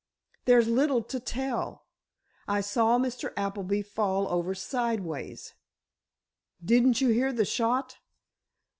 "There's 0.45 0.67
little 0.67 1.03
to 1.03 1.19
tell. 1.19 1.85
I 2.47 2.59
saw 2.61 2.97
Mr. 2.97 3.33
Appleby 3.37 3.83
fall 3.83 4.27
over 4.29 4.55
sideways——" 4.55 5.53
"Didn't 6.65 7.01
you 7.01 7.09
hear 7.09 7.31
the 7.31 7.45
shot?" 7.45 7.97